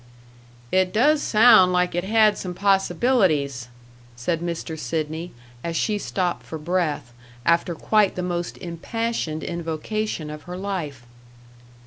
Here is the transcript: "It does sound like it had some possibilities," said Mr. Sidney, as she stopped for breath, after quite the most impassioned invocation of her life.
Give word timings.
"It 0.71 0.91
does 0.91 1.21
sound 1.21 1.73
like 1.73 1.93
it 1.93 2.03
had 2.03 2.35
some 2.35 2.55
possibilities," 2.55 3.67
said 4.15 4.41
Mr. 4.41 4.75
Sidney, 4.75 5.31
as 5.63 5.77
she 5.77 5.99
stopped 5.99 6.43
for 6.43 6.57
breath, 6.57 7.13
after 7.45 7.75
quite 7.75 8.15
the 8.15 8.23
most 8.23 8.57
impassioned 8.57 9.43
invocation 9.43 10.31
of 10.31 10.41
her 10.49 10.57
life. 10.57 11.05